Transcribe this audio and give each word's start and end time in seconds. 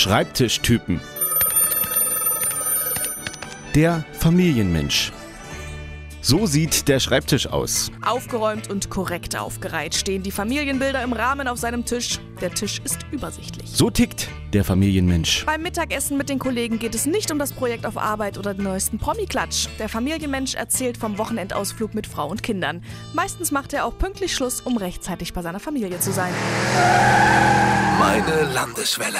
Schreibtischtypen. 0.00 0.98
Der 3.74 4.02
Familienmensch. 4.18 5.12
So 6.22 6.46
sieht 6.46 6.88
der 6.88 7.00
Schreibtisch 7.00 7.46
aus. 7.46 7.92
Aufgeräumt 8.00 8.70
und 8.70 8.88
korrekt 8.88 9.36
aufgereiht 9.36 9.94
stehen 9.94 10.22
die 10.22 10.30
Familienbilder 10.30 11.02
im 11.02 11.12
Rahmen 11.12 11.46
auf 11.48 11.58
seinem 11.58 11.84
Tisch. 11.84 12.18
Der 12.40 12.50
Tisch 12.50 12.80
ist 12.82 13.00
übersichtlich. 13.10 13.68
So 13.68 13.90
tickt 13.90 14.28
der 14.54 14.64
Familienmensch. 14.64 15.44
Beim 15.44 15.60
Mittagessen 15.60 16.16
mit 16.16 16.30
den 16.30 16.38
Kollegen 16.38 16.78
geht 16.78 16.94
es 16.94 17.04
nicht 17.04 17.30
um 17.30 17.38
das 17.38 17.52
Projekt 17.52 17.84
auf 17.84 17.98
Arbeit 17.98 18.38
oder 18.38 18.54
den 18.54 18.64
neuesten 18.64 18.98
Promi-Klatsch. 18.98 19.68
Der 19.78 19.90
Familienmensch 19.90 20.54
erzählt 20.54 20.96
vom 20.96 21.18
Wochenendausflug 21.18 21.92
mit 21.92 22.06
Frau 22.06 22.26
und 22.26 22.42
Kindern. 22.42 22.82
Meistens 23.12 23.50
macht 23.50 23.74
er 23.74 23.84
auch 23.84 23.98
pünktlich 23.98 24.34
Schluss, 24.34 24.62
um 24.62 24.78
rechtzeitig 24.78 25.34
bei 25.34 25.42
seiner 25.42 25.60
Familie 25.60 26.00
zu 26.00 26.10
sein. 26.10 26.32
Meine 27.98 28.50
Landeswelle. 28.54 29.18